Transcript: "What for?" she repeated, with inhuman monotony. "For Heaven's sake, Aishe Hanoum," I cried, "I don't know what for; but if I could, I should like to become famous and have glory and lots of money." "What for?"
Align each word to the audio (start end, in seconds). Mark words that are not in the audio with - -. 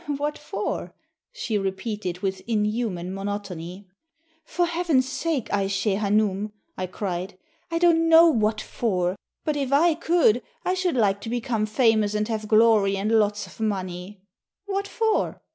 "What 0.17 0.35
for?" 0.35 0.95
she 1.31 1.59
repeated, 1.59 2.21
with 2.23 2.41
inhuman 2.47 3.13
monotony. 3.13 3.87
"For 4.43 4.65
Heaven's 4.65 5.07
sake, 5.07 5.47
Aishe 5.51 5.95
Hanoum," 5.95 6.53
I 6.75 6.87
cried, 6.87 7.37
"I 7.69 7.77
don't 7.77 8.09
know 8.09 8.27
what 8.27 8.59
for; 8.59 9.15
but 9.45 9.55
if 9.55 9.71
I 9.71 9.93
could, 9.93 10.41
I 10.65 10.73
should 10.73 10.95
like 10.95 11.21
to 11.21 11.29
become 11.29 11.67
famous 11.67 12.15
and 12.15 12.27
have 12.29 12.47
glory 12.47 12.97
and 12.97 13.11
lots 13.11 13.45
of 13.45 13.59
money." 13.59 14.23
"What 14.65 14.87
for?" 14.87 15.39